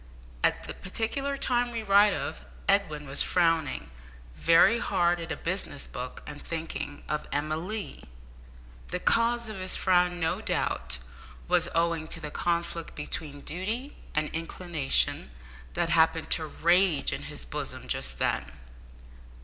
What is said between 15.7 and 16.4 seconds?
that happened